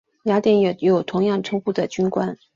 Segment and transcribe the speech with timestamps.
[0.23, 2.35] 雅典也有同样称呼的军官。